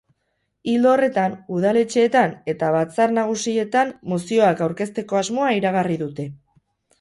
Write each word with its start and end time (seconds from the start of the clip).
Ildo 0.75 0.89
horretan, 0.93 1.35
udaletxeetan 1.57 2.33
eta 2.53 2.69
batzar 2.77 3.13
nagusietan 3.19 3.93
mozioak 4.15 4.65
aurkezteko 4.69 5.21
asmoa 5.21 5.53
iragarri 5.61 6.01
dute. 6.05 6.29